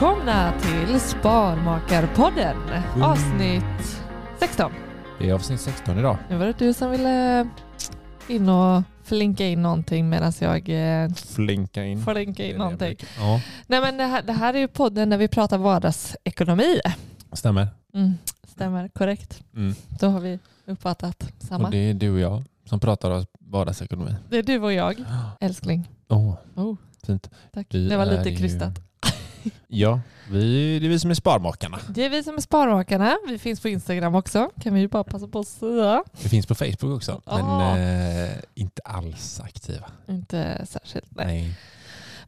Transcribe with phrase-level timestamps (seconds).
[0.00, 2.56] Välkomna till Sparmakarpodden
[3.02, 3.98] avsnitt
[4.40, 4.72] 16.
[5.18, 6.18] Det är avsnitt 16 idag.
[6.30, 7.48] Nu var det du som ville
[8.28, 10.68] in och flinka in någonting medan jag
[11.04, 12.04] eh, Flinka in.
[12.04, 12.96] flinka in någonting.
[13.18, 16.80] Ja, Nej men det här, det här är ju podden där vi pratar vardagsekonomi.
[17.32, 17.68] stämmer.
[17.94, 18.14] Mm,
[18.48, 19.42] stämmer, korrekt.
[19.54, 19.74] Mm.
[20.00, 21.64] Då har vi uppfattat samma.
[21.64, 24.14] Och det är du och jag som pratar om vardagsekonomi.
[24.28, 25.04] Det är du och jag,
[25.40, 25.88] älskling.
[26.08, 26.76] Åh, Oh,
[27.06, 27.30] fint.
[27.54, 27.66] tack.
[27.70, 28.80] Vi Det var lite ju- krystat.
[29.68, 31.78] Ja, vi, det är vi som är Sparmakarna.
[31.88, 33.16] Det är vi som är Sparmakarna.
[33.28, 34.50] Vi finns på Instagram också.
[34.62, 36.04] Kan vi ju bara passa på att säga.
[36.22, 37.78] Det finns på Facebook också, men Ah.
[37.78, 39.90] eh, inte alls aktiva.
[40.08, 41.10] Inte särskilt.
[41.10, 41.26] Nej.
[41.26, 41.54] Nej.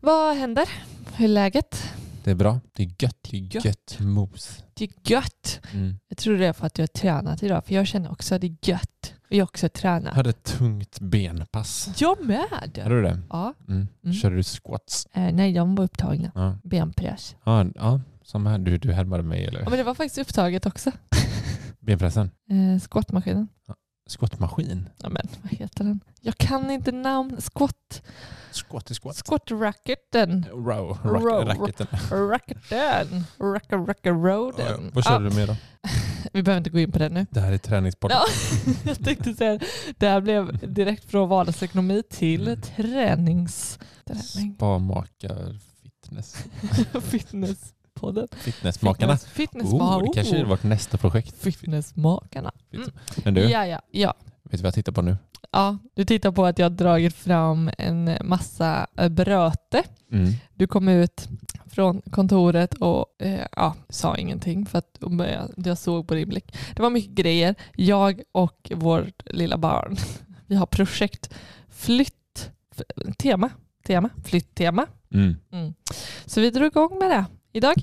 [0.01, 0.69] Vad händer?
[1.17, 1.85] Hur är läget?
[2.25, 2.61] Det är bra.
[2.73, 3.17] Det är gött.
[3.31, 3.65] Det är Gött.
[3.65, 4.63] gött, mos.
[4.75, 5.61] Det är gött.
[5.73, 5.99] Mm.
[6.09, 7.65] Jag tror det är för att jag har tränat idag.
[7.65, 9.15] För jag känner också att det är gött.
[9.29, 10.15] Jag har också Jag tränat.
[10.15, 11.91] hade ett tungt benpass.
[12.01, 12.45] Jag med.
[12.51, 13.19] Hade du det?
[13.31, 13.55] Ja.
[13.69, 13.89] Mm.
[14.05, 14.15] Mm.
[14.15, 15.07] Körde du squats?
[15.13, 16.31] Eh, nej, de var upptagna.
[16.35, 16.59] Ja.
[16.63, 17.37] Benpress.
[17.45, 18.59] Ja, ja som här.
[18.59, 19.61] Du, du härmade mig eller?
[19.61, 20.91] Ja, men det var faktiskt upptaget också.
[21.81, 22.31] Benpressen?
[22.51, 23.49] Eh, squatmaskinen.
[24.09, 24.89] Squatmaskin?
[25.03, 26.01] Ja, men vad heter den?
[26.21, 27.37] Jag kan inte namn.
[27.55, 28.03] Squat.
[28.53, 29.17] Squat i squat.
[29.17, 30.47] Squat-racketen.
[30.53, 30.99] Row.
[31.05, 31.45] Row.
[31.47, 31.87] Rack, racketen.
[32.29, 33.25] Racketen.
[33.39, 34.91] Racka, racka, roaden.
[34.95, 35.57] Vad kör du med då?
[36.33, 37.27] vi behöver inte gå in på det nu.
[37.31, 38.17] Det här är träningspodden.
[38.21, 39.61] Ja, jag tänkte säga
[39.99, 42.61] det här blev direkt från vardagsekonomi till Mm.
[42.61, 43.79] tränings...
[44.07, 44.55] Träning.
[44.55, 45.59] Sparmakar
[47.01, 47.75] fitness.
[47.99, 48.29] Fitnesspodden.
[48.39, 49.17] Fitnessmakarna.
[49.17, 51.35] Fitness, fitnessma- Oh, det kanske är vårt nästa projekt.
[51.43, 52.53] Fitnessmakarna.
[52.73, 52.91] Mm.
[53.25, 54.15] Men du, Ja, ja, ja.
[54.43, 55.17] vet du vad jag tittar på nu?
[55.51, 59.83] ja, du tittar på att jag har dragit fram en massa eh, bröte.
[60.13, 60.33] Mm.
[60.55, 61.29] Du kom ut
[61.67, 66.57] från kontoret och eh, ja, sa ingenting för att jag, jag såg på din blick.
[66.77, 67.55] Det var mycket grejer.
[67.77, 69.97] Jag och vårt lilla barn,
[70.47, 71.35] vi har projekt
[71.71, 72.51] flytt,
[73.19, 73.51] tema,
[73.87, 74.87] tema, flytttema.
[75.13, 75.37] Mm.
[75.53, 75.75] Mm.
[76.27, 77.75] Så vi drog igång med det idag.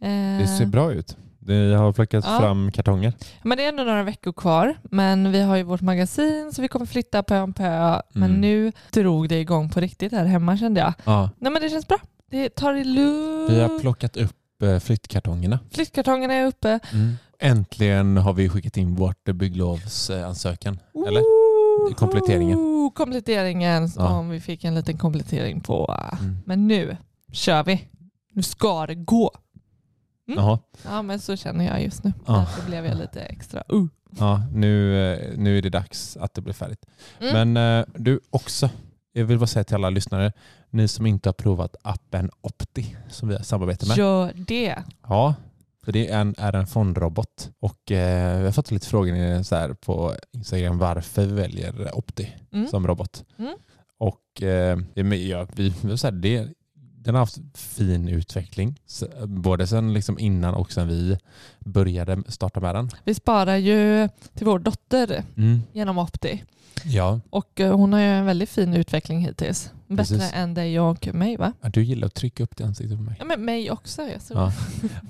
[0.00, 1.16] Eh, Det ser bra ut.
[1.38, 2.38] Det har plockat Ja.
[2.40, 3.12] fram kartonger.
[3.42, 4.74] Men det är ändå några veckor kvar.
[4.82, 8.00] Men vi har ju vårt magasin så vi kommer flytta pö om pö.
[8.12, 8.40] Men Mm.
[8.40, 10.92] nu drog det igång på riktigt här hemma kände jag.
[11.04, 11.30] Ja.
[11.38, 11.98] Nej men det känns bra.
[12.30, 13.50] Det tar det lugnt.
[13.50, 15.58] Vi har plockat upp eh, flyttkartongerna.
[15.72, 16.78] Flyttkartongerna är uppe.
[16.92, 17.12] Mm.
[17.38, 20.78] Äntligen har vi skickat in vårt bygglovsansökan.
[21.08, 21.20] Eller?
[21.20, 21.94] Woho!
[21.94, 22.58] kompletteringen.
[22.94, 23.88] Kompletteringen.
[23.96, 24.08] Ja.
[24.18, 25.94] Om vi fick en liten komplettering på.
[26.20, 26.36] Mm.
[26.46, 26.96] Men nu
[27.32, 27.88] kör vi.
[28.34, 29.30] Nu ska det gå.
[30.28, 30.38] Mm.
[30.38, 30.58] Jaha.
[30.84, 32.12] Ja men så känner jag just nu.
[32.26, 32.32] Ja.
[32.36, 33.86] Därför blev jag lite extra uh.
[34.18, 36.86] Ja, nu, eh, nu är det dags att det blir färdigt.
[37.20, 37.52] Mm.
[37.52, 38.70] Men eh, du också,
[39.12, 40.32] jag vill bara säga till alla lyssnare,
[40.70, 43.96] ni som inte har provat appen Opti som vi har samarbete med.
[43.96, 44.82] Gör det.
[45.02, 45.34] Ja,
[45.84, 49.56] för det är en, är en fondrobot och eh, vi har fått lite frågor så
[49.56, 52.68] här på Instagram varför vi väljer Opti Mm.
[52.68, 53.24] som robot.
[53.38, 53.54] Mm.
[53.98, 56.48] Och eh, det är med- ja, vi, vi, så här, det,
[57.04, 58.80] den har haft fin utveckling.
[59.26, 61.18] Både sen liksom innan och sen vi
[61.60, 62.90] började starta med den.
[63.04, 65.24] Vi sparar ju till vår dotter
[65.72, 66.42] genom Opti.
[66.84, 69.70] Ja, Och eh, hon har ju en väldigt fin utveckling hittills.
[69.86, 70.32] Bättre Precis.
[70.34, 71.52] än dig och mig va?
[71.72, 73.16] du gillar att trycka upp det ansiktet på mig.
[73.18, 74.02] Ja men mig också.
[74.02, 74.20] Jag.
[74.30, 74.52] Ja.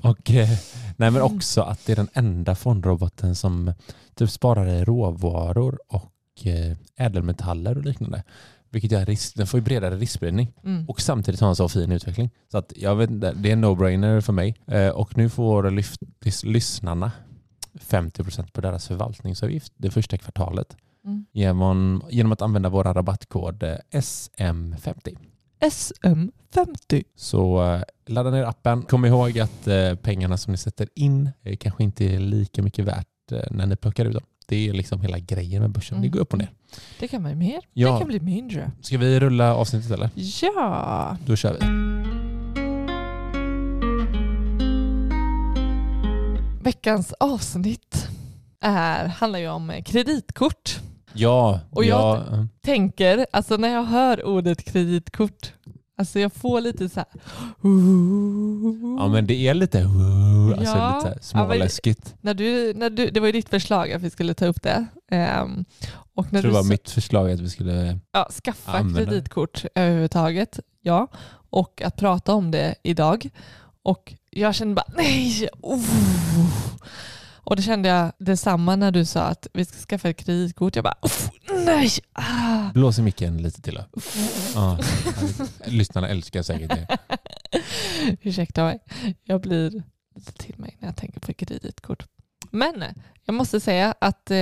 [0.11, 0.49] Och, eh,
[0.97, 3.73] nej, men också att det är den enda fondroboten som
[4.15, 8.23] typ sparar i råvaror och eh, ädelmetaller och liknande.
[8.75, 10.89] Vilket gör risk, den får ju bredare riskspridning Mm.
[10.89, 12.31] och samtidigt har en så fin utveckling.
[12.51, 14.57] Så att jag vet det är en no-brainer för mig.
[14.67, 17.13] Eh, och nu får lyft, lys, lyssnarna
[17.81, 21.27] 50% på deras förvaltningsavgift det första kvartalet Mm.
[21.33, 25.17] genom, genom att använda vår rabattkod eh, SM50.
[25.61, 27.05] SM50.
[27.17, 28.83] Så eh, ladda ner appen.
[28.83, 32.85] Kom ihåg att eh, pengarna som ni sätter in eh, kanske inte är lika mycket
[32.85, 34.23] värt eh, när ni plockar ut dem.
[34.47, 36.01] Det är liksom hela grejen med börsen.
[36.03, 36.51] Det går upp och ner.
[37.01, 37.61] Det kan bli mer.
[37.73, 37.93] Ja.
[37.93, 38.71] Det kan bli mindre.
[38.81, 40.11] Ska vi rulla avsnittet eller?
[40.15, 41.17] Ja.
[41.27, 41.67] Då kör vi.
[46.63, 48.09] Veckans avsnitt
[48.61, 50.81] är, handlar ju om kreditkort.
[51.13, 55.53] Ja, Och ja, eh, Tänker, alltså när jag hör ordet kreditkort,
[55.97, 57.07] alltså jag får lite så här...
[58.99, 60.97] ja men det är lite, alltså Ja.
[60.97, 62.15] lite Ja, småläskigt.
[62.21, 64.87] När du, när du, det var ju ditt förslag att vi skulle ta upp det.
[65.11, 65.65] Ehm,
[66.15, 67.99] och när Jag tror du det var mitt förslag att vi skulle...
[68.13, 71.09] ja, skaffa använda kreditkort överhuvudtaget, ja.
[71.51, 73.29] Och att prata om det idag.
[73.83, 75.49] Och jag kände bara nej!
[75.61, 75.81] Oh.
[77.45, 80.77] Och det kände jag detsamma när du sa att vi ska skaffa ett kreditkort.
[80.77, 80.97] Jag bara
[81.65, 81.91] nej!
[82.13, 82.71] Ah.
[82.75, 83.79] Blås i micken lite till.
[84.55, 84.79] Ja.
[85.67, 86.99] Lyssnarna älskar säkert det.
[88.23, 88.79] Ursäkta mig.
[89.25, 89.83] Jag blir
[90.17, 92.07] lite till mig när jag tänker på kreditkort.
[92.51, 92.85] Men
[93.25, 94.37] jag måste säga att eh,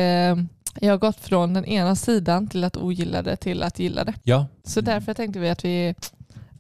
[0.81, 4.15] jag har gått från den ena sidan till att ogilla det till att gilla det.
[4.23, 5.95] Ja, Så därför tänkte vi att vi,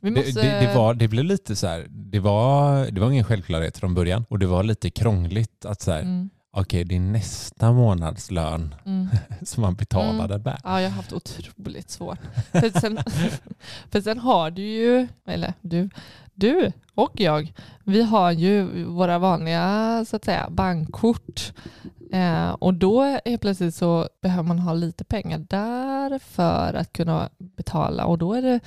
[0.02, 0.42] vi det, måste...
[0.42, 3.94] det, det, var, det blev lite så här, det var, det var ingen självklarhet från
[3.94, 8.30] början och det var lite krångligt att så här, Mm, okej det är nästa månads
[8.30, 9.08] lön mm.
[9.42, 10.60] som man betalade med.
[10.64, 12.18] Ja, jag har haft otroligt svårt.
[12.52, 12.98] För sen,
[13.90, 15.90] för sen har du ju, eller du,
[16.34, 17.52] du och jag,
[17.84, 21.52] vi har ju våra vanliga så att säga, bankkort.
[22.12, 27.28] Eh, och då är plötsligt så behöver man ha lite pengar där för att kunna
[27.38, 28.60] betala och då är det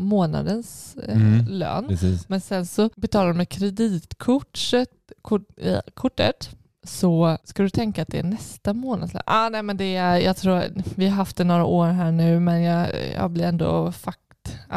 [0.00, 1.46] månadens eh, Mm.
[1.48, 1.88] lön.
[1.88, 2.28] Precis.
[2.28, 4.90] Men sen så betalar du med kreditkortet
[5.22, 6.50] kort, eh, kortet
[6.84, 9.22] så ska du tänka att det är nästa månadslön.
[9.26, 10.62] Ah, nej, men det är, jag tror,
[10.94, 14.20] vi har haft det några år här nu men jag, jag blir ändå fucked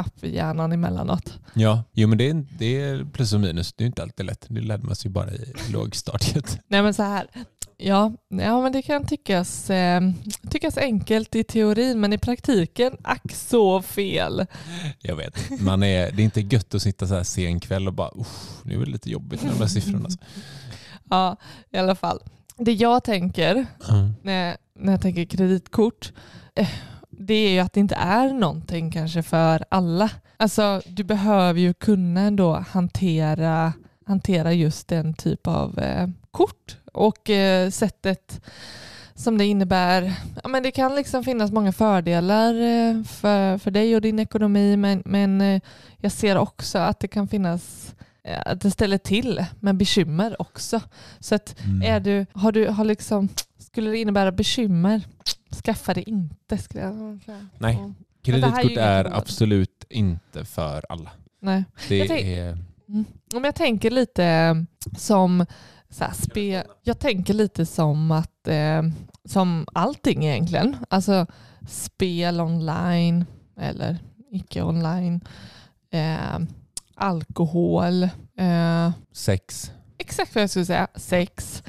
[0.05, 1.33] up i hjärnan emellanåt.
[1.53, 3.73] Ja, jo men det är, det är plus och minus.
[3.73, 4.45] Det är inte alltid lätt.
[4.49, 6.59] Det lärde man sig bara i lågstadiet.
[6.67, 7.27] Nej men så här,
[7.79, 10.01] ja, ja men det kan tyckas, eh,
[10.49, 14.45] tyckas enkelt i teorin men i praktiken, ack så fel.
[14.99, 15.61] Jag vet.
[15.61, 18.11] Man är, det är inte gött att sitta så här sen kväll och bara
[18.63, 20.09] nu är det lite jobbigt med de där siffrorna.
[21.11, 21.35] Ja,
[21.71, 22.19] i alla fall.
[22.57, 24.13] Det jag tänker Mm.
[24.21, 26.13] när, när jag tänker kreditkort,
[26.55, 26.69] eh,
[27.09, 30.11] det är ju att det inte är någonting kanske för alla.
[30.37, 33.73] Alltså du behöver ju kunna ändå hantera,
[34.05, 38.41] hantera just den typ av eh, kort och eh, sättet
[39.15, 40.13] som det innebär.
[40.43, 44.77] Ja, men det kan liksom finnas många fördelar eh, för, för dig och din ekonomi
[44.77, 45.61] men, men eh,
[45.97, 47.95] jag ser också att det kan finnas
[48.45, 50.81] att det ställer till med bekymmer också.
[51.19, 51.81] Så att Mm.
[51.81, 55.01] är du, har du, har liksom, skulle det innebära bekymmer,
[55.65, 56.57] skaffa det inte.
[56.57, 57.47] Skulle jag säga.
[57.57, 57.75] Nej.
[57.75, 61.09] Är Kreditkort är inget- absolut inte för alla.
[61.41, 61.63] Nej.
[61.87, 62.57] Det Jag tänk- är...
[62.89, 63.05] Mm.
[63.35, 64.55] Om jag tänker lite
[64.97, 65.45] som
[65.91, 68.83] så här, spe, jag tänker lite som att eh,
[69.25, 70.77] som allting egentligen.
[70.89, 71.25] Alltså
[71.67, 73.25] spel online
[73.57, 73.97] eller
[74.31, 75.21] icke online.
[75.91, 76.39] Eh,
[76.95, 78.03] alkohol.
[78.37, 79.71] Eh, Sex.
[79.97, 80.87] exakt vad jag skulle säga.
[80.95, 81.63] Sex.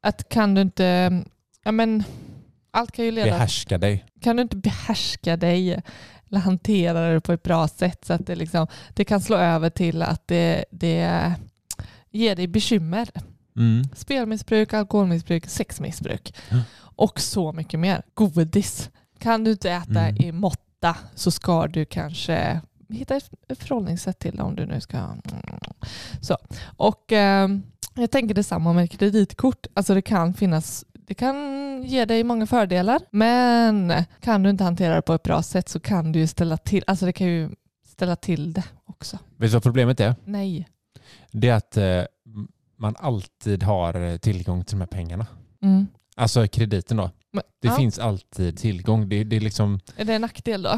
[0.00, 1.22] Att kan du inte,
[1.64, 2.04] ja men
[2.70, 4.04] allt kan ju leda Behärska dig.
[4.20, 5.82] kan du inte behärska dig
[6.30, 9.70] eller hantera det på ett bra sätt så att det, liksom, det kan slå över
[9.70, 11.34] till att det, det
[12.10, 13.08] ger dig bekymmer.
[13.56, 13.84] Mm.
[13.94, 16.56] Spelmissbruk, alkoholmissbruk, sexmissbruk Ja.
[16.78, 18.02] och så mycket mer.
[18.14, 18.90] Godis.
[19.18, 20.16] Kan du inte äta Mm.
[20.22, 24.96] i måtta så ska du kanske hitta ett förhållningssätt till om du nu ska...
[24.96, 25.20] Mm.
[26.20, 26.36] Så.
[26.76, 27.48] Och eh,
[27.94, 29.66] jag tänker detsamma med kreditkort.
[29.74, 31.36] Alltså det kan finnas det kan
[31.82, 35.80] ge dig många fördelar men kan du inte hantera det på ett bra sätt så
[35.80, 37.50] kan du ju ställa till, alltså det kan ju
[37.88, 39.18] ställa till det också.
[39.36, 40.14] Vet du vad problemet är?
[40.24, 40.68] Nej.
[41.32, 42.02] Det är att eh,
[42.76, 45.26] man alltid har eh, tillgång till de här pengarna.
[45.62, 45.86] Mm.
[46.16, 47.10] Alltså krediten då.
[47.32, 49.08] Men, Det ja, finns alltid tillgång.
[49.08, 50.70] Det, det är liksom, Är det en nackdel då?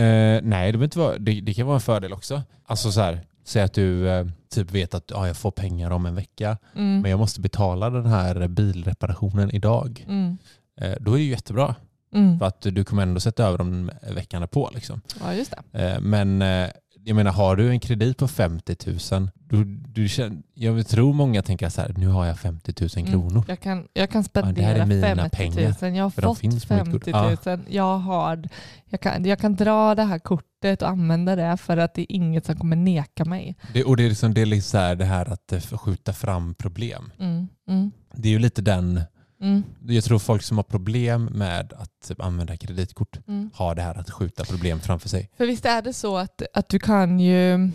[0.00, 2.42] Eh, nej, det, inte vara, det, det kan vara en fördel också.
[2.64, 6.06] Alltså så här, säg att du eh, typ vet att ah, jag får pengar om
[6.06, 7.00] en vecka, Mm.
[7.00, 10.04] men jag måste betala den här bilreparationen idag.
[10.08, 10.38] Mm.
[10.80, 11.74] Eh, då är det ju jättebra,
[12.14, 12.38] Mm.
[12.38, 14.70] för att du kommer ändå sätta över dem veckan på.
[14.74, 15.00] Liksom.
[15.20, 15.90] Ja, just det.
[15.92, 16.68] Eh, men eh,
[17.04, 18.76] jag menar, har du en kredit på 50
[19.12, 22.90] 000, du, du känner, jag tror många tänker så här, nu har jag 50 000
[22.96, 23.12] Mm.
[23.12, 23.44] kronor.
[23.48, 25.96] Jag kan, jag kan spendera mina 50 pengar, 000.
[25.96, 27.04] Jag har fått finns på mitt kort.
[27.04, 27.60] 50 000.
[27.68, 28.48] Jag, har,
[28.84, 32.16] jag, kan, jag kan dra det här kortet och använda det för att det är
[32.16, 33.56] inget som kommer neka mig.
[33.74, 36.12] Det, och det är, liksom, det är liksom så här, det här att eh, skjuta
[36.12, 37.12] fram problem.
[37.18, 37.48] Mm.
[37.68, 37.90] Mm.
[38.14, 39.00] Det är ju lite den
[39.40, 39.62] Mm.
[39.86, 43.50] Jag tror folk som har problem med att typ, använda kreditkort Mm.
[43.54, 45.30] har det här att skjuta problem framför sig.
[45.36, 47.70] För visst är det så att, att du kan ju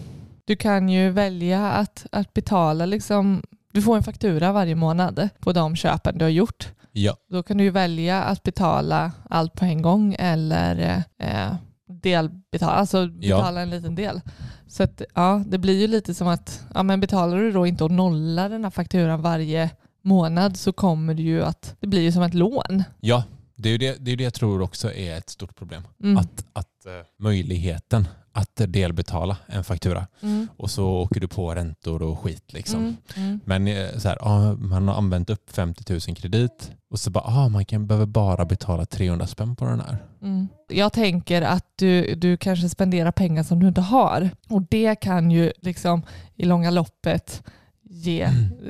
[0.46, 3.42] du kan ju välja att, att betala liksom,
[3.74, 6.68] du får en faktura varje månad på de köpen du har gjort.
[6.92, 11.56] Ja, Då kan du ju välja att betala allt på en gång eller eh,
[12.02, 13.38] delbetala, alltså Ja.
[13.38, 14.22] betala en liten del.
[14.68, 17.84] Så att, ja, det blir ju lite som att ja, men betalar du då inte
[17.84, 19.70] och nollar den här fakturan varje
[20.06, 22.84] månad så kommer det ju att, det blir ju som ett lån.
[23.00, 23.24] ja
[23.56, 25.84] det är det, det, är det jag tror också är ett stort problem.
[26.04, 26.18] Mm.
[26.18, 30.48] Att, att eh, möjligheten att delbetala en faktura Mm.
[30.58, 32.54] och så åker du på räntor och skit.
[32.54, 32.80] Liksom.
[32.80, 32.96] Mm.
[33.16, 33.40] Mm.
[33.46, 37.50] Men eh, så här, man har använt upp 50 000 kredit och så bara, ah,
[37.50, 39.98] man kan behöver bara betala 300 spänn på den här.
[40.22, 40.48] Mm.
[40.70, 45.32] Jag tänker att du, du kanske spenderar pengar som du inte har och det kan
[45.32, 46.02] ju liksom
[46.36, 47.44] i långa loppet
[47.90, 48.30] ge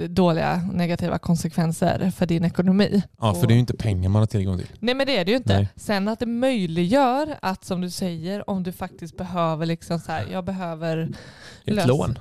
[0.10, 3.03] dåliga negativa konsekvenser för din ekonomi.
[3.19, 4.67] Ja, för det är ju inte pengar man har tillgång till.
[4.79, 5.53] Nej men det är det ju inte.
[5.57, 5.69] Nej.
[5.75, 10.25] Sen att det möjliggör att som du säger om du faktiskt behöver liksom så här,
[10.31, 11.10] jag behöver
[11.65, 11.88] Ett Lös.
[11.88, 12.19] lån.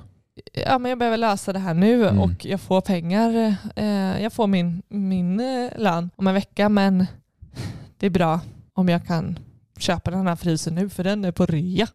[0.53, 2.21] ja, men jag behöver lösa det här nu Mm.
[2.21, 7.05] och jag får pengar, eh, jag får min, min eh, lön om en vecka men
[7.99, 8.39] det är bra
[8.73, 9.39] om jag kan
[9.77, 11.87] köpa den här frysen nu för den är på rea.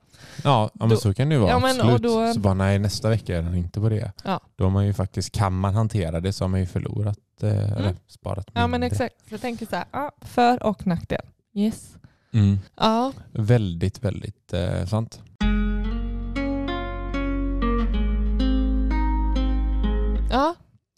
[0.45, 1.51] Ja, men Då- så kan det ju vara.
[1.51, 2.03] Ja, men, absolut.
[2.03, 4.13] då- Så bara nej, nästa vecka är den inte på det.
[4.25, 4.41] Ja.
[4.57, 7.73] Då har man ju faktiskt, kan man hantera det så har man ju förlorat eh,
[7.73, 8.87] eller sparat Ja men mindre.
[8.87, 9.15] exakt.
[9.29, 11.23] Så jag tänker så här, ja, för och nackdel.
[11.55, 11.97] Yes.
[12.33, 12.59] Mm.
[12.77, 13.13] Ja.
[13.33, 15.21] Väldigt, väldigt eh, sant.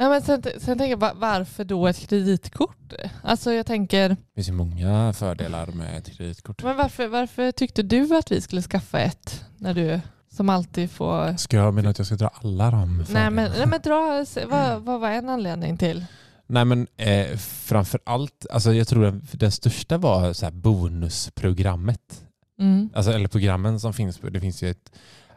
[0.03, 0.09] Ja.
[0.09, 2.93] Men sen, sen tänker jag, va- varför då ett kreditkort?
[3.23, 6.63] Alltså jag tänker, Det finns ju många fördelar med ett kreditkort.
[6.63, 9.45] men varför, varför tyckte du att vi skulle skaffa ett?
[9.59, 11.37] När du som alltid får...
[11.37, 14.83] Ska jag mena att jag ska dra alla de Nej men, nej, men dra, vad,
[14.83, 16.05] vad var en anledning till?
[16.47, 22.23] Nej men eh, framför allt, alltså jag tror den, den största var så här bonusprogrammet.
[22.59, 22.91] Mm.
[22.95, 24.21] Alltså, eller programmen som finns.
[24.31, 24.93] Det finns ju ett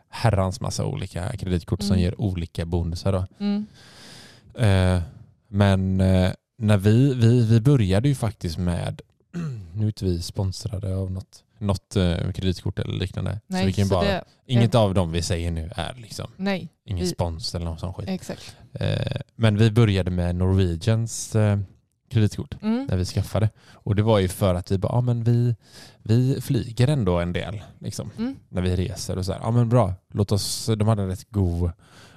[0.10, 2.00] herrans massa olika kreditkort som Mm.
[2.00, 3.12] ger olika bonusar.
[3.12, 3.26] Då.
[3.40, 3.66] Mm.
[4.58, 5.02] Eh,
[5.48, 9.02] men eh, när vi, vi, vi började ju faktiskt med,
[9.74, 13.40] nu är inte vi sponsrade av något, något eh, kreditkort eller liknande.
[13.48, 16.28] Nej, så vi kan så bara, det, inget av dem vi säger nu är liksom
[16.38, 18.10] nej, ingen Vi- spons eller något sånt skit.
[18.10, 18.56] exakt.
[19.36, 21.36] Men vi började med Norwegians
[22.12, 22.86] kreditkort Mm.
[22.90, 23.50] när vi skaffade.
[23.74, 25.56] Och det var ju för att vi bara, ja men vi,
[26.04, 28.36] vi flyger ändå en del liksom, Mm.
[28.50, 29.40] när vi reser och så här.
[29.44, 31.72] Ja men bra, låt oss, de hade en rätt god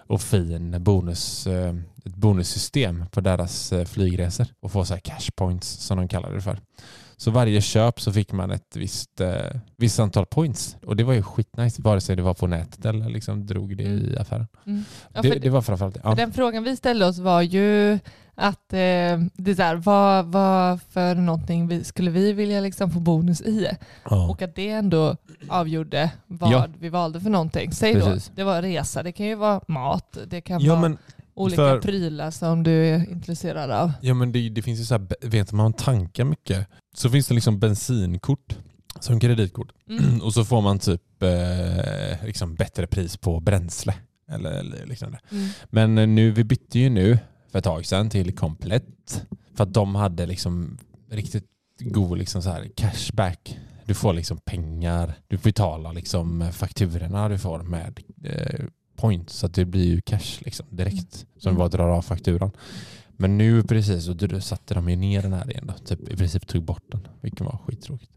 [0.08, 1.74] och fin bonus, eh,
[2.04, 6.32] ett bonussystem på deras eh, flygresor och få så här cash points som de kallar
[6.32, 6.60] det för.
[7.20, 9.30] Så varje köp så fick man ett visst, eh,
[9.76, 13.08] visst antal points och det var ju skitnice vare sig det var på nätet eller
[13.08, 14.46] liksom drog det i affären.
[14.66, 14.84] Mm.
[15.12, 16.00] Ja, det, det var framförallt det.
[16.04, 16.14] Ja.
[16.14, 17.98] den frågan vi ställde oss var ju
[18.34, 18.78] att eh,
[19.34, 23.40] det är så här, vad, vad för någonting vi, skulle vi vilja liksom få bonus
[23.40, 23.68] i?
[24.10, 24.28] Ja.
[24.30, 25.16] Och att det ändå
[25.48, 26.66] avgjorde vad Ja.
[26.78, 27.72] vi valde för någonting.
[27.72, 28.26] Säg Precis.
[28.28, 30.98] då, det var resa, det kan ju vara mat, det kan Ja vara men,
[31.38, 33.92] olika för- prylar som du är intresserad av.
[34.00, 37.34] ja, men det, det finns ju så här, vet man tankar mycket så finns det
[37.34, 38.56] liksom bensinkort
[39.00, 39.72] som kreditkort.
[39.88, 40.20] Mm.
[40.22, 43.94] Och så får man typ eh, liksom bättre pris på bränsle.
[44.30, 45.18] Eller, liknande.
[45.30, 45.48] Mm.
[45.70, 47.18] Men eh, nu, vi bytte ju nu
[47.52, 49.22] för ett tag sedan till Komplett.
[49.54, 50.78] För att de hade liksom
[51.10, 51.46] riktigt
[51.80, 53.58] god liksom så här cashback.
[53.84, 58.64] Du får liksom pengar, du betalar liksom fakturorna du får med eh,
[58.98, 59.34] points.
[59.34, 61.26] Så att det blir ju cash liksom direkt.
[61.38, 61.58] Som Mm.
[61.58, 62.50] bara drar av fakturan.
[63.16, 65.72] Men nu precis så satte de ju ner den här igen då.
[65.84, 67.08] Typ, I princip tog bort den.
[67.22, 68.12] Vilket var skittråkigt.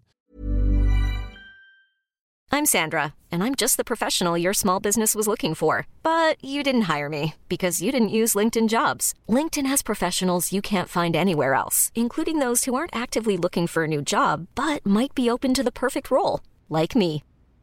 [2.53, 5.85] I'm Sandra, and I'm just the professional your small business was looking for.
[6.03, 9.13] But you didn't hire me because you didn't use LinkedIn jobs.
[9.29, 13.85] LinkedIn has professionals you can't find anywhere else, including those who aren't actively looking for
[13.85, 17.23] a new job but might be open to the perfect role, like me.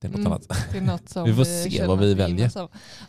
[0.00, 0.32] Det är något Mm.
[0.32, 0.74] annat.
[0.74, 2.50] Är något som Vi får se känner vad vi väljer.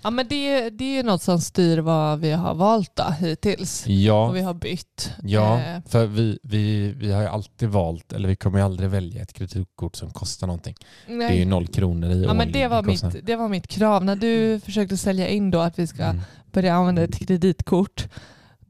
[0.04, 3.88] Ja, men det, det är något som styr vad vi har valt då, hittills.
[3.88, 5.12] Ja, Och vi har bytt.
[5.24, 8.90] ja Eh, för vi, vi, vi har ju alltid valt, eller vi kommer ju aldrig
[8.90, 10.76] välja ett kreditkort som kostar någonting.
[11.08, 11.46] Det är ju nej.
[11.46, 13.14] noll kronor i Ja, men det, var kostnad.
[13.14, 14.06] mitt, det var mitt krav.
[14.06, 16.22] När du försökte sälja in då att vi ska Mm.
[16.52, 18.08] börja använda ett kreditkort,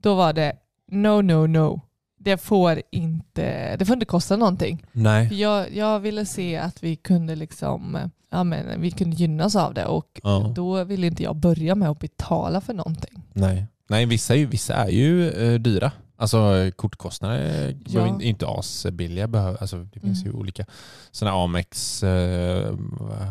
[0.02, 0.54] då var det
[0.92, 1.82] no, no, no.
[2.28, 4.78] Det får inte, det får inte kosta någonting.
[4.94, 5.34] För Nej.
[5.42, 7.98] Jag, jag ville se att vi kunde liksom,
[8.32, 10.52] ja, men vi kunde gynnas av det och Ja.
[10.56, 13.24] då ville inte jag börja med att betala för någonting.
[13.34, 15.92] Nej, Nej vissa, är ju, vissa är ju eh, dyra.
[16.18, 18.02] Alltså kortkostnader Ja.
[18.08, 19.56] är inte asbilliga.
[19.62, 20.34] Alltså, det finns Mm.
[20.34, 20.66] ju olika
[21.12, 22.76] sådana Amex eh,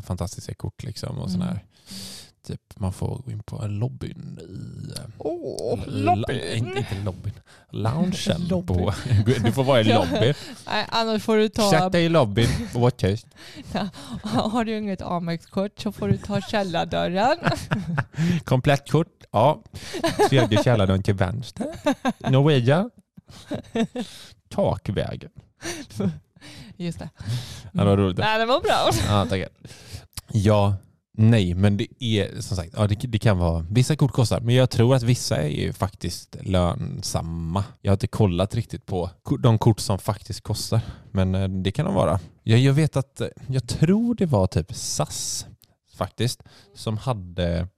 [0.07, 1.41] fantastiska kort liksom och Mm.
[1.43, 1.65] här.
[2.47, 4.91] Typ man får gå in på lobbyn i...
[4.99, 7.33] eh, Åh, la- Inte, inte lobbyn.
[7.71, 8.13] Loungen.
[8.49, 8.77] Lobbyn.
[8.77, 8.93] på,
[9.45, 10.35] du får vara i lobbyn.
[10.67, 13.27] Nej, annars får du ta, Sätt dig i lobbyn och var tyst.
[14.23, 17.37] har du inget Amex-kort så får du ta källardörren.
[18.45, 19.09] Komplettkort.
[19.31, 19.63] Ja.
[20.29, 21.67] Tredje källardörren till vänster.
[22.31, 22.91] Norwegian.
[24.49, 25.31] Takvägen.
[26.77, 27.09] Just det.
[27.73, 28.19] Ja, det var roligt.
[28.19, 28.91] Nej, det var bra.
[29.09, 29.49] Ja, tackar.
[30.33, 30.77] Ja,
[31.17, 34.55] nej, men det är som sagt, ja, det, det kan vara, vissa kort kostar, men
[34.55, 37.65] jag tror att vissa är ju faktiskt lönsamma.
[37.81, 40.81] Jag har inte kollat riktigt på de kort som faktiskt kostar,
[41.13, 42.21] men eh, det kan de vara.
[42.43, 45.47] Jag, jag vet att, eh, jag tror det var typ SAS
[45.97, 46.43] faktiskt,
[46.75, 47.69] som hade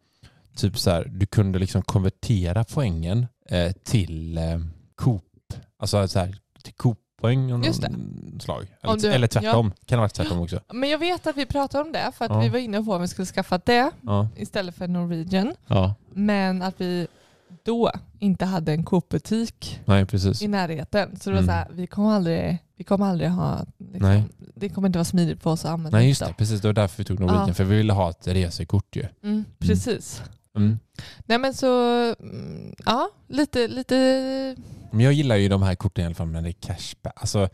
[0.57, 4.59] typ så här, du kunde liksom konvertera poängen eh, till eh,
[4.95, 6.75] Coop, alltså så här, till
[7.21, 8.67] Coop-poäng av någon slag.
[8.83, 10.61] Eller, du- eller tvärtom, kan det ha varit tvärtom också.
[10.73, 12.41] Men jag vet att vi pratade om det för att Ja.
[12.41, 14.29] vi var inne på om vi skulle skaffa det Ja.
[14.37, 15.55] istället för Norwegian.
[15.67, 17.07] Ja, Men att vi
[17.65, 19.81] då inte hade en Coop-butik
[20.41, 21.17] i närheten.
[21.21, 21.47] Så det var Mm.
[21.47, 24.23] så här, vi kommer aldrig, vi kommer aldrig ha, liksom,
[24.55, 26.35] det kommer inte vara smidigt för oss att använda Nej just det.
[26.39, 26.61] precis.
[26.61, 27.55] Det var därför vi tog Norwegian, Ja.
[27.55, 29.05] för vi ville ha ett resekort ju.
[29.23, 30.19] Mm, precis.
[30.25, 30.33] Mm.
[31.27, 33.95] Nej men så, mm, ja, lite, lite,
[34.91, 37.13] Men jag gillar ju de här korten i alla fall när det är cashback.
[37.17, 37.49] Alltså,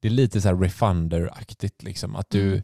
[0.00, 1.82] det är lite så här refunder-aktigt.
[1.82, 2.16] Liksom.
[2.16, 2.62] Att du, Mm.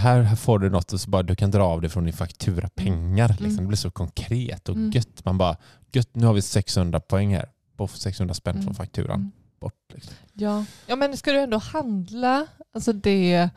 [0.00, 2.68] här, får du något och så bara du kan dra av det från din faktura
[2.68, 3.28] pengar.
[3.28, 3.44] Liksom.
[3.46, 3.56] Mm.
[3.56, 4.90] Det blir så konkret och Mm.
[4.90, 5.24] gött.
[5.24, 5.56] Man bara,
[5.92, 7.48] gött nu har vi 600 poäng här.
[7.76, 8.64] På 600 spänn Mm.
[8.64, 9.20] från fakturan.
[9.20, 9.30] Mm.
[9.60, 9.92] Bort.
[9.94, 10.14] Liksom.
[10.32, 10.64] ja.
[10.86, 13.48] ja men ska du ändå handla, alltså det,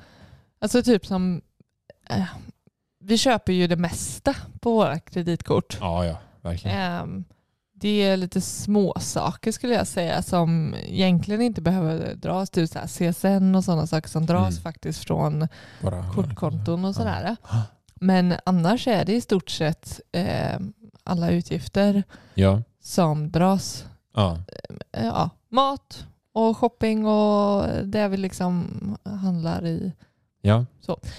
[0.59, 1.41] alltså typ som,
[2.09, 2.23] eh,
[3.05, 5.77] vi köper ju det mesta på våra kreditkort.
[5.81, 6.77] Ja, ja, verkligen.
[6.77, 7.23] Ehm,
[7.73, 12.79] det är lite små saker skulle jag säga som egentligen inte behöver dras till så
[12.87, 14.61] CSN och sådana saker som dras Mm.
[14.63, 15.47] faktiskt från
[15.81, 17.35] Bara, kortkonton och sådär.
[17.49, 17.61] Ja.
[17.95, 23.85] Men annars är det i stort sett ehm, alla utgifter Ja, som dras.
[24.15, 24.37] ja.
[24.91, 28.67] Eh, ja, mat och shopping och det vi liksom
[29.03, 29.91] handlar i.
[30.45, 30.65] ja.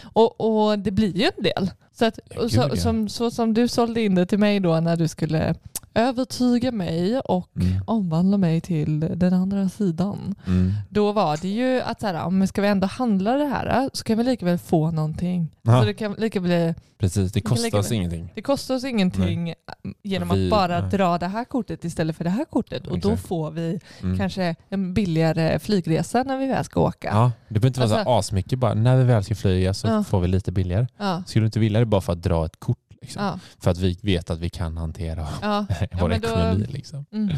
[0.03, 1.71] Och, och det blir ju en del.
[1.93, 2.77] Så, att, och så, gud, ja.
[2.77, 5.55] som, så som du sålde in det till mig då när du skulle
[5.97, 7.83] övertyga mig och Mm.
[7.87, 10.35] omvandla mig till den andra sidan.
[10.47, 10.73] Mm.
[10.91, 14.05] Då var det ju att så här, om ska vi ändå handla det här så
[14.05, 15.51] kan vi lika väl få någonting.
[15.65, 18.33] Så det kan lika bli, Precis, det kostar oss ingenting.
[18.35, 19.55] det kostar oss ingenting
[20.03, 20.91] genom Vi- att bara nej.
[20.91, 22.87] dra det här kortet istället för det här kortet.
[22.87, 23.29] Och då Exakt.
[23.29, 24.19] får vi Mm.
[24.19, 27.09] kanske en billigare flygresa när vi väl ska åka.
[27.13, 28.59] Ja, det behöver inte vara så Alltså- här asmycket.
[28.59, 30.05] Bara när vi väl ska flyga så Ja.
[30.05, 30.87] får vi lite billigare.
[30.99, 31.23] Ja.
[31.27, 32.79] Skulle du inte vilja det bara för att dra ett kort?
[33.01, 33.25] Liksom?
[33.25, 33.39] Ja.
[33.59, 35.67] För att vi vet att vi kan hantera Ja.
[36.01, 36.67] vår då- ekonomi.
[36.69, 37.07] Liksom.
[37.13, 37.37] Mm.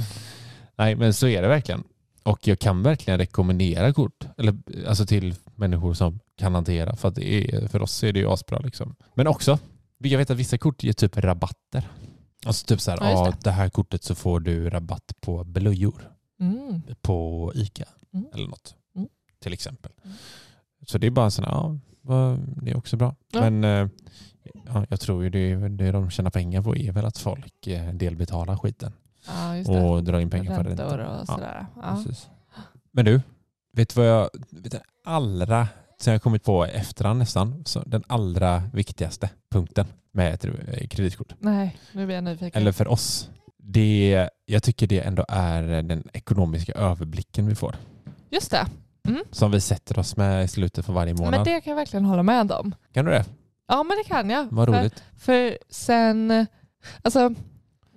[0.77, 1.85] Nej, men så är det verkligen.
[2.23, 4.57] Och jag kan verkligen rekommendera kort eller,
[4.89, 6.97] alltså till människor som kan hantera.
[6.97, 8.59] För, att det är, för oss är det ju asbra.
[8.59, 8.95] Liksom.
[9.15, 9.59] Men också,
[9.99, 11.89] jag vet att vissa kort ger typ rabatter.
[12.47, 13.37] Alltså typ så här, Ja, ja, det.
[13.45, 16.09] det här kortet så får du rabatt på blöjor
[16.41, 16.83] Mm.
[17.03, 18.27] på ICA Mm.
[18.35, 18.75] eller något.
[18.97, 19.09] Mm.
[19.43, 19.93] Till exempel.
[20.05, 20.17] Mm.
[20.87, 21.79] Så det är bara så här, ja,
[22.63, 23.17] det är också bra.
[23.33, 23.51] Ja.
[23.51, 23.89] Men eh,
[24.67, 27.93] ja, jag tror ju det, det de tjänar pengar på är väl att folk eh,
[27.93, 28.93] delbetalar skiten
[29.27, 29.81] Ja, just det.
[29.81, 31.21] och drar in pengar Räntor ränta.
[31.21, 31.67] och sådär.
[31.77, 32.05] Ja.
[32.93, 33.21] Men du,
[33.73, 35.69] vet du vad jag, vet du, allra,
[36.01, 41.33] sen jag kommit på efterhand nästan, så den allra viktigaste punkten med ett eh, kreditkort.
[41.39, 42.61] Nej, nu blir jag nyfiken.
[42.63, 43.31] Eller för oss.
[43.57, 47.77] Det, jag tycker det ändå är den ekonomiska överblicken vi får.
[48.31, 48.67] Just det.
[49.09, 49.23] Mm.
[49.31, 51.31] som vi sätter oss med i slutet på varje månad.
[51.31, 52.75] Men det kan jag verkligen hålla med om.
[52.93, 53.25] Kan du det?
[53.69, 54.47] Ja men det kan jag.
[54.51, 55.05] Vad För- roligt.
[55.19, 56.47] För sen,
[57.03, 57.21] alltså,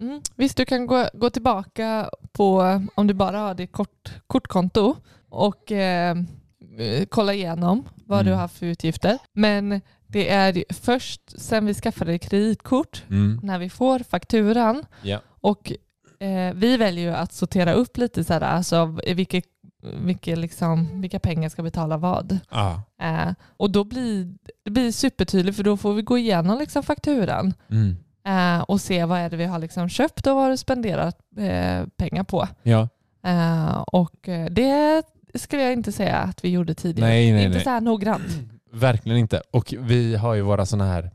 [0.01, 4.95] mm, visst du kan gå, gå tillbaka på, om du bara har ditt kort, kortkonto
[5.29, 6.15] och eh,
[7.09, 8.31] kolla igenom vad Mm.
[8.33, 9.17] du har för utgifter.
[9.33, 13.39] Men det är först sen vi skaffade kreditkort, Mm.
[13.43, 15.19] när vi får fakturan Ja.
[15.41, 15.71] och
[16.19, 19.41] eh, vi väljer ju att sortera upp lite så här, alltså vilka,
[19.83, 22.39] vilka, liksom, vilka pengar ska betala vad.
[22.51, 22.81] Ja.
[23.01, 27.53] Eh, och då blir det blir supertydligt för då får vi gå igenom liksom fakturan
[27.69, 27.97] Mm.
[28.27, 31.17] eh, och se vad är det vi har liksom köpt och vad har du spenderat
[31.37, 32.47] eh, pengar på.
[32.63, 32.89] ja.
[33.23, 35.03] Eh, och eh, det
[35.35, 37.09] skulle jag inte säga att vi gjorde tidigare.
[37.09, 37.63] Nej, nej, inte nej.
[37.63, 38.39] så här noggrant.
[38.73, 39.41] Verkligen inte.
[39.51, 41.11] Och vi har ju våra sådana här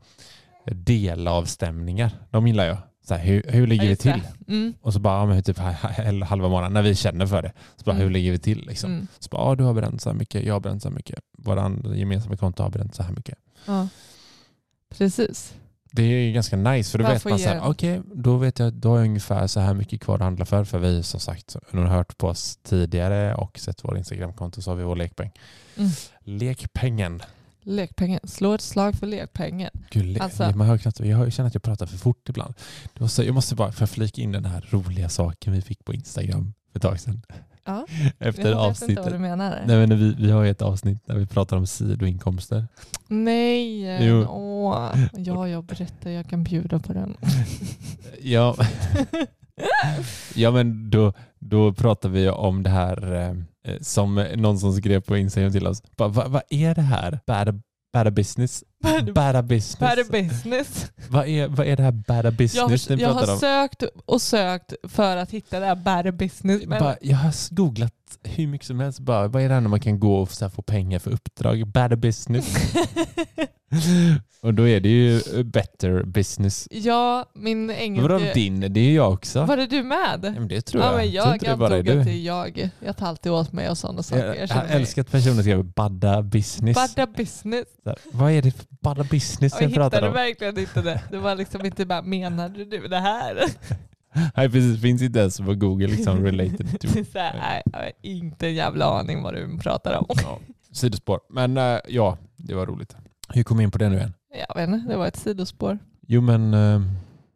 [0.71, 2.11] delavstämningar.
[2.29, 2.77] De gillar jag.
[3.07, 4.21] Så här, hur, hur ligger Ja, vi till?
[4.47, 5.57] Mm, Och så bara, ja, men typ
[6.27, 7.51] halva månaden när vi känner för det.
[7.75, 8.03] Så bara, Mm.
[8.03, 8.65] hur ligger vi till?
[8.67, 8.91] Liksom.
[8.91, 10.95] mm, Så bara, ja, du har bränt så här mycket, jag har bränt så här
[10.95, 11.19] mycket.
[11.47, 13.37] Andra gemensamma konto har bränt så här mycket.
[13.65, 13.87] ja.
[14.97, 15.53] Precis.
[15.91, 18.73] Det är ju ganska nice för då vet man så här, okej, då vet jag,
[18.73, 20.63] då har jag ungefär så här mycket kvar att handla för.
[20.63, 24.71] För vi som sagt, ni har hört på oss tidigare och sett vår Instagramkonto så
[24.71, 25.31] har vi vår lekpeng.
[25.77, 25.89] Mm.
[26.19, 27.21] Lekpengen.
[27.67, 28.19] Lekpengen.
[28.23, 29.69] Slå ett slag för lekpengen.
[29.91, 32.53] Gud, Alltså- man hör knappt, jag känner att jag pratar för fort ibland.
[32.93, 35.93] Det var så, jag måste bara flika in den här roliga saken vi fick på
[35.93, 37.21] Instagram för ett tag sedan.
[37.65, 37.85] Ja,
[38.19, 39.11] Efter jag vet inte vad avsnittet.
[39.11, 39.63] du menar.
[39.67, 42.67] Nej, men vi, vi har ju ett avsnitt där vi pratar om sidoinkomster.
[43.07, 44.05] Nej.
[44.07, 44.25] Jo.
[44.29, 44.89] Åh.
[45.17, 46.09] Ja, jag berättar.
[46.09, 47.17] Jag kan bjuda på den.
[48.21, 48.55] Ja,
[50.35, 53.35] ja men då, då pratar vi om det här eh,
[53.81, 55.81] som någon som skrev på Instagram till oss.
[55.97, 57.19] Vad vad är det här?
[57.27, 57.61] Bad,
[57.93, 58.63] bad business?
[58.83, 59.79] Bad- Bad business?
[59.79, 60.91] Bad business.
[61.09, 63.39] Vad är, vad är det här bad Jag business har, ni jag har om?
[63.39, 66.61] sökt och sökt för att hitta det här bad business.
[66.65, 68.99] Men jag har googlat hur mycket som helst.
[68.99, 71.67] Bara, vad är det här när man kan gå och så få pengar för uppdrag?
[71.67, 72.73] Bad business.
[74.41, 76.67] och då är det ju eh, better business.
[76.71, 78.07] ja, min engelska...
[78.07, 78.73] Vadå din?
[78.73, 79.45] Det är ju jag också.
[79.45, 80.19] Var det du med?
[80.23, 80.97] Ja, men det tror ja, jag.
[80.97, 81.99] men jag är antog du.
[81.99, 82.69] att det är jag.
[82.79, 84.25] Jag tar alltid åt mig och sådana saker.
[84.25, 86.75] Jag, Jag jag har älskat personer skriver badda business.
[86.95, 87.65] Bada business.
[87.85, 90.13] Här, vad är det för badda business Jag jag pratar hittade om?
[90.13, 91.01] verkligen inte det.
[91.11, 93.43] Det var liksom inte bara, menade du det här?
[94.35, 96.87] Nej precis, finns inte ens på google liksom related to.
[96.87, 100.05] Så här, jag har inte en jävla aning vad du pratar om.
[100.23, 100.39] Ja,
[100.71, 101.19] sidospår.
[101.29, 102.95] Men eh, ja, det var roligt.
[103.29, 104.13] Hur kom vi in på det nu igen?
[104.49, 105.79] Jag vet inte, det var ett sidospår.
[106.07, 106.81] Jo men, eh,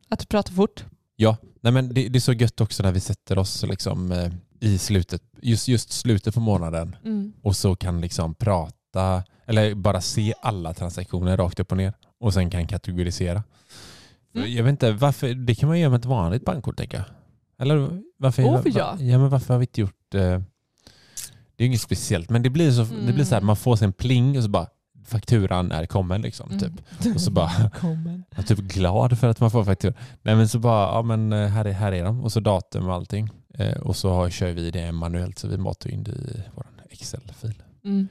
[0.09, 0.85] Att du pratar fort.
[1.15, 1.37] ja.
[1.63, 4.77] Nej, men det, det är så gött också när vi sätter oss liksom, eh, i
[4.77, 7.33] slutet, just, just slutet på månaden Mm.
[7.41, 12.33] och så kan liksom prata eller bara se alla transaktioner rakt upp och ner och
[12.33, 13.43] sen kan kategorisera.
[14.35, 14.53] Mm.
[14.53, 17.05] Jag vet inte, varför, det kan man göra med ett vanligt bankkort tänker jag.
[17.59, 18.95] Eller varför, Oh, ja.
[18.99, 20.41] ja, men varför har vi inte gjort eh,
[21.55, 23.47] Det är inget speciellt men det blir så, det blir så här, Mm.
[23.47, 24.67] man får sin pling och så bara
[25.05, 26.49] fakturan är kommen liksom.
[26.59, 26.73] Typ.
[27.05, 27.15] Mm.
[27.15, 27.71] Och så bara-.
[28.35, 29.93] Jag typ glad för att man får faktura.
[30.21, 32.87] Nej men så bara, ja men eh, här är, här är de och så datum
[32.87, 33.29] och allting.
[33.53, 36.65] Eh, och så har, kör vi det manuellt så vi matar in det i vår
[36.89, 37.63] Excel-fil.
[37.83, 38.07] Mm.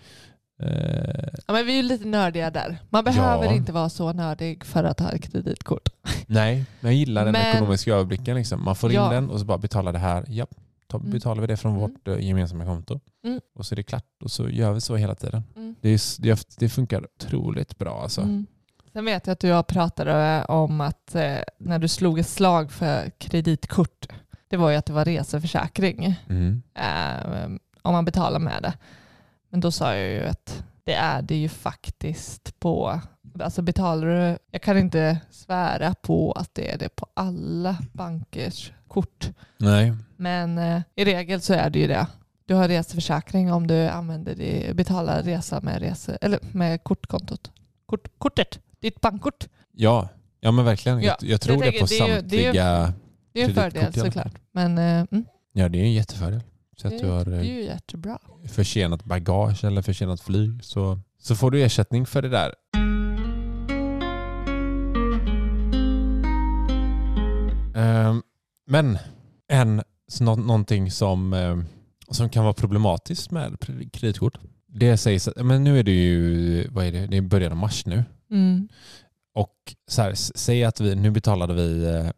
[0.62, 2.79] Eh, Ja, men vi är lite nördiga där.
[2.88, 3.53] Man behöver Ja.
[3.53, 5.88] inte vara så nördig för att ha ett kreditkort.
[6.27, 8.37] nej, men jag gillar den Men- ekonomiska överblicken.
[8.37, 8.64] Liksom.
[8.64, 9.09] Man får in Ja.
[9.11, 10.25] den och så bara betalar det här.
[10.29, 10.46] Ja,
[10.87, 11.11] ta, Mm.
[11.11, 11.81] betalar vi det från Mm.
[11.83, 13.01] vårt eh, gemensamma konto.
[13.25, 13.40] Mm.
[13.55, 15.42] Och så är det klart och så gör vi så hela tiden.
[15.57, 15.75] Mm.
[15.81, 18.20] Det, är, det, funkar otroligt bra alltså.
[18.20, 18.46] Mm.
[18.92, 22.29] Sen vet jag att du och jag pratade om att eh, när du slog ett
[22.29, 24.07] slag för kreditkort,
[24.49, 26.62] det var ju att det var reseförsäkring Mm.
[26.75, 27.51] eh,
[27.83, 28.73] om man betalar med det.
[29.51, 33.01] Men då sa jag ju att det är det ju faktiskt på,
[33.41, 38.73] alltså betalar du, jag kan inte svära på att det är det på alla bankers
[38.89, 39.31] kort.
[39.59, 39.93] Nej.
[40.17, 42.07] Men eh, i regel så är det ju det.
[42.47, 47.51] Du har reseförsäkring om du använder det, betalar resa med, rese, eller med kortkontot.
[47.87, 49.49] Kort, kortet, ditt bankkort.
[49.73, 50.09] Ja.
[50.41, 51.01] ja, men verkligen.
[51.03, 52.93] Ja, Jag, jag tror jag det på det är ju- det är ju- samtliga.
[53.33, 54.35] Det en fördel såklart.
[54.53, 56.41] Men eh, mm, Ja, det är en jättefördel.
[56.81, 58.19] Så att du har det är eh, ju jättebra.
[58.49, 62.55] försenat bagage eller försenat flyg så, så får du ersättning för det där.
[67.75, 68.23] Ehm,
[68.66, 68.99] men
[69.49, 69.83] en,
[70.21, 71.64] nå, någonting som, ehm,
[72.11, 73.57] som kan vara problematiskt med
[73.93, 74.38] kreditkort.
[74.66, 77.07] Det sägs att men nu är det ju vad är det?
[77.07, 78.05] Det är början av mars nu.
[78.31, 78.69] Mm.
[79.35, 82.11] Och så här, säg att vi, nu betalade vi eh,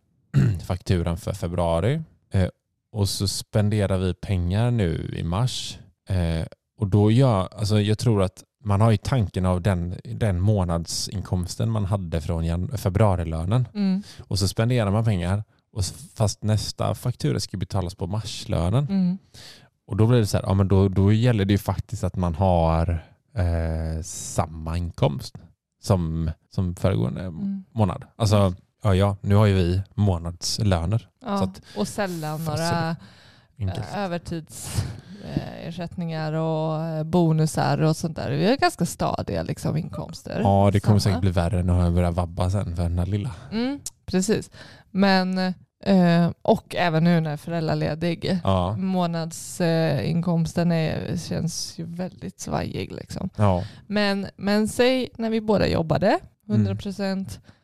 [0.64, 2.48] fakturan för februari eh,
[2.92, 5.78] och så spenderar vi pengar nu i mars.
[6.08, 6.46] Eh,
[6.78, 11.70] och då gör, alltså jag tror att man har ju tanken av den, den månadsinkomsten
[11.70, 14.02] man hade från jan- februarilönen Mm.
[14.28, 18.86] och så spenderar man pengar och fast nästa faktura ska betalas på marslönen.
[18.88, 19.18] Mm.
[19.86, 22.16] Och då blir det så här, ja, men då, då gäller det ju faktiskt att
[22.16, 23.04] man har
[23.36, 25.34] eh, samma inkomst
[25.82, 27.64] som, som föregående Mm.
[27.72, 28.04] månad.
[28.16, 31.08] Alltså, ja, ja, nu har ju vi månadslöner.
[31.22, 31.42] Ja.
[31.44, 32.96] Att- och sällan några
[33.58, 38.30] eh, övertidsersättningar och eh, bonusar och sånt där.
[38.30, 40.40] Vi har ganska stadiga liksom, inkomster.
[40.40, 41.12] Ja, det kommer Samma.
[41.14, 43.30] säkert bli värre när jag börjar vabba sen för den här lilla.
[43.52, 44.50] Mm, precis.
[44.90, 45.38] Men,
[45.84, 48.40] eh, och även nu när jag är föräldraledig.
[48.44, 52.92] Ja, Månadsinkomsten är, känns ju väldigt svajig.
[52.92, 53.30] Liksom.
[53.36, 56.18] ja, Men, men säg när vi båda jobbade,
[56.48, 56.64] Mm.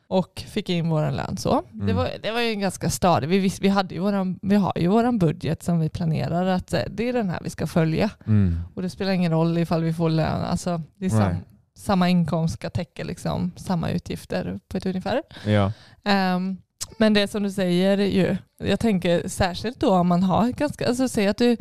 [0.09, 1.61] 100% och fick in vår lön så.
[1.71, 1.95] Det, Mm.
[1.95, 5.17] var, det var ju ganska stadig, vi, vi, hade ju våran, vi har ju våran
[5.19, 8.09] budget som vi planerar att eh, det är den här vi ska följa.
[8.27, 8.59] mm.
[8.75, 11.35] Och det spelar ingen roll ifall vi får lön, alltså det är sam,
[11.77, 15.21] samma inkomst ska täcka liksom, samma utgifter på ett ungefär.
[15.45, 15.71] ja.
[16.03, 16.57] Ehm,
[16.97, 21.07] men det som du säger, ju, jag tänker särskilt då om man har ganska, alltså
[21.07, 21.51] säg att du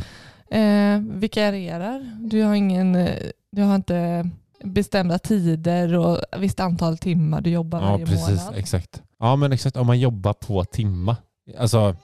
[0.50, 3.10] eh, vikarierar, du har, ingen, eh,
[3.52, 4.30] du har inte
[4.64, 8.28] bestämda tider och visst antal timmar du jobbar ja varje precis.
[8.28, 8.54] månad.
[8.56, 9.02] Exakt.
[9.18, 9.76] Ja, men exakt.
[9.76, 11.16] Om man jobbar på timma.
[11.58, 11.96] Alltså,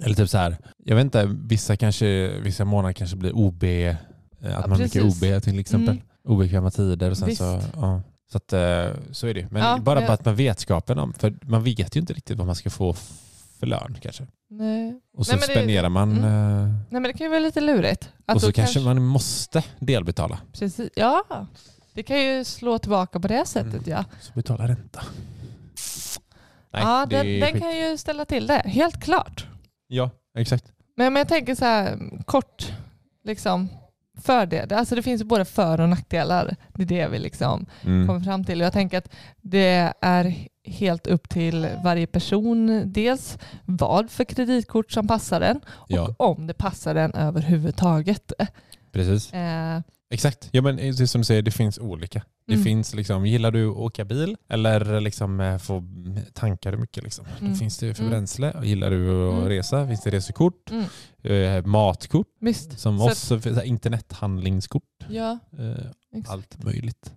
[0.00, 0.56] eller typ så här.
[0.84, 3.96] Jag vet inte, vissa, kanske, vissa månader kanske blir OB, eh, att
[4.40, 5.22] Ja, man mycket precis.
[5.22, 5.94] OB till exempel.
[5.94, 6.06] Mm.
[6.28, 7.38] Obekväma tider och sen Visst.
[7.38, 8.02] så, ja.
[8.32, 9.50] Så, att, eh, så är det.
[9.50, 12.46] Men Ja, bara på att man vetskapen om, för man vet ju inte riktigt vad
[12.46, 12.94] man ska få
[13.58, 14.26] för lön kanske.
[14.50, 15.00] Nej.
[15.16, 16.24] Och så Nej, men det- spenderar man mm.
[16.24, 18.10] eh, Nej men det kan ju vara lite lurigt.
[18.34, 20.38] Och så kanske man måste delbetala.
[20.52, 21.24] Precis, ja,
[21.94, 23.84] det kan ju slå tillbaka på det sättet Mm.
[23.90, 24.04] ja.
[24.20, 25.02] Så betala ränta.
[26.72, 29.46] Nej, ja det den, den kan ju ställa till det, helt klart.
[29.86, 30.64] Ja, exakt.
[30.96, 32.72] Men, men jag tänker så här kort,
[33.24, 33.68] liksom
[34.22, 34.72] fördel.
[34.72, 36.56] Alltså det finns både för och nackdelar.
[36.74, 38.06] Det är det vi liksom Mm.
[38.06, 38.60] kommer fram till.
[38.60, 42.82] Jag tänker att det är helt upp till varje person.
[42.92, 48.32] Dels vad för kreditkort som passar den och Ja, om det passar den överhuvudtaget.
[48.92, 49.32] precis.
[49.32, 50.48] Eh, Exakt.
[50.52, 52.22] Ja, men det är som du säger, det finns olika.
[52.46, 52.64] Det Mm.
[52.64, 55.82] finns liksom, gillar du att åka bil eller liksom eh, få
[56.32, 57.02] tankar mycket?
[57.04, 57.26] Liksom.
[57.40, 57.52] Mm.
[57.52, 58.10] Då finns det för Mm.
[58.10, 58.52] bränsle.
[58.62, 59.48] Gillar du att Mm.
[59.48, 60.70] resa finns det resekort.
[60.70, 60.84] Mm.
[61.58, 62.78] Eh, matkort, visst.
[62.78, 64.82] som Så oss, det internethandlingskort.
[65.08, 67.12] Ja, Eh, allt möjligt.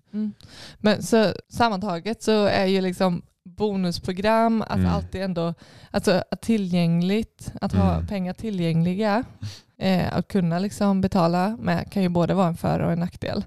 [0.79, 4.91] Men så sammantaget så är ju liksom bonusprogram, att Mm.
[4.91, 5.53] alltid ändå,
[5.91, 8.07] alltså att tillgängligt, att ha Mm.
[8.07, 9.23] pengar tillgängliga,
[9.77, 13.43] eh, att kunna liksom betala med kan ju både vara en för och en nackdel.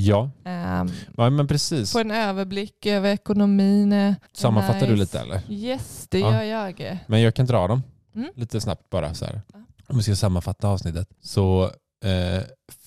[0.00, 1.92] Ja, Um, ja men precis.
[1.92, 3.92] få en överblick över ekonomin.
[3.92, 4.96] är Sammanfattar du nice.
[4.96, 5.40] lite eller?
[5.50, 6.44] Yes, det Ja.
[6.44, 6.98] gör jag.
[7.06, 7.82] Men jag kan dra dem
[8.14, 8.28] Mm.
[8.34, 9.14] lite snabbt bara.
[9.14, 9.40] Så här.
[9.88, 11.08] Om vi ska sammanfatta avsnittet.
[11.20, 11.64] Så
[12.04, 12.42] eh,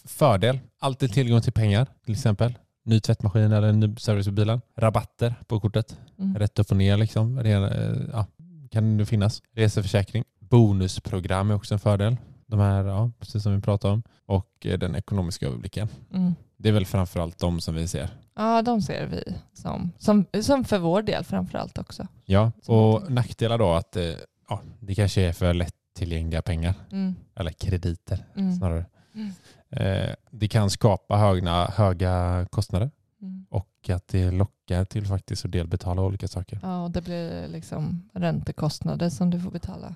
[0.06, 2.58] fördel, alltid tillgång till pengar till exempel.
[2.86, 4.62] Ny tvättmaskin eller ny service på bilen.
[4.78, 5.97] Rabatter på kortet.
[6.19, 6.36] Mm.
[6.38, 7.36] Rätt upp och ner liksom.
[7.36, 8.26] Det, eh, ja,
[8.71, 9.41] kan det finnas.
[9.56, 10.24] Reseförsäkring.
[10.39, 12.17] Bonusprogram är också en fördel.
[12.52, 14.04] De här, ja, precis som vi pratade om.
[14.26, 15.88] Och eh, den ekonomiska överblicken.
[16.14, 16.36] Mm.
[16.58, 18.10] Det är väl framförallt de som vi ser.
[18.36, 22.08] Ja, de ser vi som, som, som för vår del framförallt också.
[22.26, 24.04] Ja, och nackdelar då att eh,
[24.50, 26.74] ja, det kanske är för lättillgängliga pengar.
[26.92, 27.16] Mm.
[27.36, 28.54] Eller krediter Mm.
[28.56, 28.86] snarare.
[29.16, 29.32] Mm.
[29.70, 33.46] Eh, det kan skapa högna, höga kostnader Mm.
[33.50, 36.60] och att det lockar till faktiskt att delbetala olika saker.
[36.64, 39.96] Ja, och det blir liksom räntekostnader som du får betala.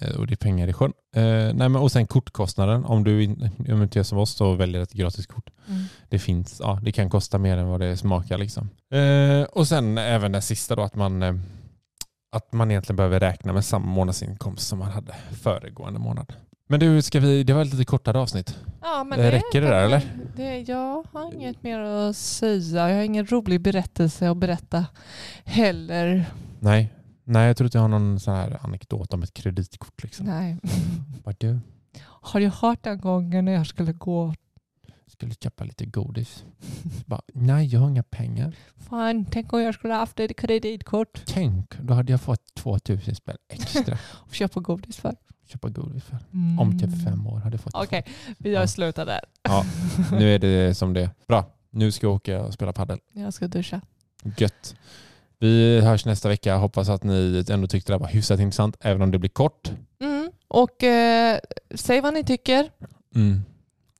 [0.00, 0.92] Eh, och det är pengar i sjön.
[1.16, 2.84] Eh, nej, men, och sen kortkostnaden.
[2.84, 5.50] Om du in- om du inte gör som oss och väljer ett gratis kort.
[5.68, 5.84] Mm.
[6.08, 8.38] Det finns, ja, det kan kosta mer än vad det smakar.
[8.38, 8.68] Liksom.
[8.94, 11.34] Eh, och sen även det sista då att man, eh,
[12.36, 16.32] att man egentligen behöver räkna med samma månadsinkomst som man hade föregående månad.
[16.68, 18.58] Men du, ska vi, det var ett lite kortare avsnitt.
[18.82, 20.02] Ja, men Eh, räcker det där, eller?
[20.36, 22.88] Det, jag har inget mer att säga.
[22.90, 24.86] Jag har ingen rolig berättelse att berätta
[25.44, 26.24] heller.
[26.60, 26.92] Nej,
[27.30, 30.02] nej jag tror inte jag har någon sån här anekdot om ett kreditkort.
[30.02, 30.26] Liksom.
[30.26, 30.56] Nej.
[31.24, 31.60] Bara du,
[32.02, 34.34] Har du hört den gången när jag skulle gå?
[35.06, 36.44] skulle köpa lite godis.
[37.06, 38.56] Bara, nej, jag har inga pengar.
[38.76, 43.36] Fan, tänk om jag skulle haft ett kreditkort Tänk, då hade jag fått 2000 spänn
[43.48, 43.98] extra.
[44.12, 45.16] och köpa godis för.
[45.46, 46.18] Köpa godis för.
[46.32, 46.58] Mm.
[46.58, 47.74] Om typ fem år hade jag fått.
[47.74, 48.04] Okej,
[48.38, 48.66] vi har Ja.
[48.66, 49.20] slutat där.
[49.42, 49.64] Ja,
[50.12, 51.10] nu är det som det är.
[51.28, 52.98] Bra, nu ska jag åka och spela padel.
[53.12, 53.80] Jag ska duscha.
[54.36, 54.74] Gött.
[55.40, 56.56] Vi hörs nästa vecka.
[56.56, 59.70] Hoppas att ni ändå tyckte det var hyfsat intressant, även om det blir kort.
[60.00, 60.30] Mm.
[60.48, 61.38] Och eh,
[61.74, 62.70] säg vad ni tycker.
[63.14, 63.42] Mm.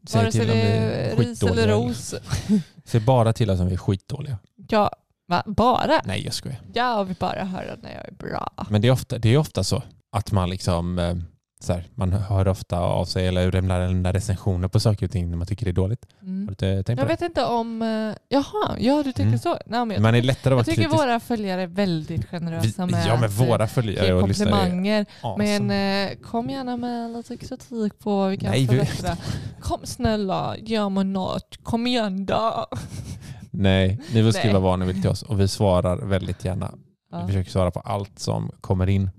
[0.09, 2.15] Säg Vare sig till om vi är ris eller ros.
[2.85, 4.39] Säg bara till oss om vi är skitdåliga.
[4.69, 4.91] Ja,
[5.29, 5.43] va?
[5.47, 6.01] bara?
[6.05, 6.61] Nej, jag skojar.
[6.75, 8.53] Jag vill bara höra när jag är bra.
[8.71, 11.17] Men det är ofta, det är ofta så att man liksom, eh,
[11.63, 15.37] så här, man hör ofta av sig eller lämnar recensioner på saker och ting när
[15.37, 16.07] man tycker det är dåligt.
[16.21, 16.55] Har du Mm.
[16.55, 17.05] tänkt på Jag det?
[17.05, 17.83] vet inte om...
[17.83, 19.39] eh, Jaha, ja du tycker Mm.
[19.39, 19.49] så?
[19.67, 21.03] Nej, men jag, Man är lättare att jag tycker kritisk.
[21.03, 25.07] våra följare är väldigt generösa Vi, med ja men eh, våra följare och är komplimanger.
[25.23, 25.59] awesome.
[25.61, 29.17] Men eh, kom gärna med lite kritik på vad vi kan Nej, vi- förbättra.
[29.61, 31.59] Kom snälla, gör mig något.
[31.63, 32.67] Kom igen då.
[33.51, 34.63] Nej, ni får skriva Nej.
[34.63, 36.75] vad ni vill till oss och vi svarar väldigt gärna.
[37.13, 37.21] Ja.
[37.21, 39.11] Vi försöker svara på allt som kommer in.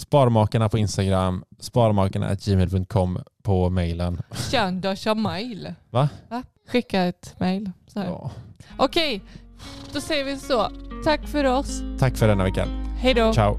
[0.00, 4.22] Sparmakarna på Instagram, sparmakarna.gmail.com på mejlen.
[4.50, 5.74] Kända kör mail.
[5.90, 6.08] Va?
[6.68, 8.06] Skicka ett här.
[8.06, 8.30] Ja.
[8.76, 9.22] Okej,
[9.92, 10.68] då säger vi så.
[11.04, 11.82] Tack för oss.
[11.98, 12.68] Tack för denna veckan.
[12.98, 13.32] Hej då.
[13.32, 13.58] Ciao!